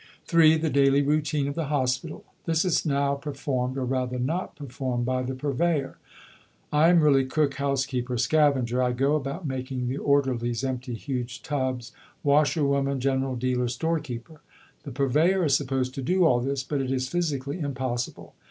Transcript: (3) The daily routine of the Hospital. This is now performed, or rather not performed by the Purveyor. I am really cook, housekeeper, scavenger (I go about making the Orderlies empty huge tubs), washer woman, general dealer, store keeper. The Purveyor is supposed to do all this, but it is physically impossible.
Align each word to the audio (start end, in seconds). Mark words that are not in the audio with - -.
(3) 0.25 0.57
The 0.57 0.71
daily 0.71 1.03
routine 1.03 1.47
of 1.47 1.53
the 1.53 1.65
Hospital. 1.67 2.25
This 2.47 2.65
is 2.65 2.87
now 2.87 3.13
performed, 3.13 3.77
or 3.77 3.85
rather 3.85 4.17
not 4.17 4.55
performed 4.55 5.05
by 5.05 5.21
the 5.21 5.35
Purveyor. 5.35 5.99
I 6.73 6.89
am 6.89 7.01
really 7.01 7.23
cook, 7.23 7.53
housekeeper, 7.53 8.17
scavenger 8.17 8.81
(I 8.81 8.93
go 8.93 9.15
about 9.15 9.45
making 9.45 9.89
the 9.89 9.97
Orderlies 9.97 10.63
empty 10.63 10.95
huge 10.95 11.43
tubs), 11.43 11.91
washer 12.23 12.63
woman, 12.63 12.99
general 12.99 13.35
dealer, 13.35 13.67
store 13.67 13.99
keeper. 13.99 14.41
The 14.85 14.91
Purveyor 14.91 15.45
is 15.45 15.55
supposed 15.55 15.93
to 15.93 16.01
do 16.01 16.25
all 16.25 16.39
this, 16.39 16.63
but 16.63 16.81
it 16.81 16.91
is 16.91 17.07
physically 17.07 17.59
impossible. 17.59 18.33